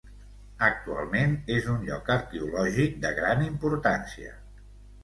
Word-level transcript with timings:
Actualment 0.67 1.35
és 1.57 1.69
un 1.75 1.85
lloc 1.91 2.09
arqueològic 2.17 2.99
de 3.07 3.17
gran 3.21 3.47
importància. 3.53 4.37